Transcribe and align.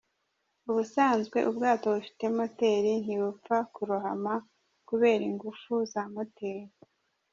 Ubusanzwe 0.69 1.37
ubwato 1.49 1.85
bufite 1.95 2.23
moteti 2.37 2.93
ntibupfa 3.03 3.57
kurohama 3.73 4.33
kubera 4.87 5.23
ingufu 5.29 5.73
za 5.91 6.03
moteri. 6.13 6.71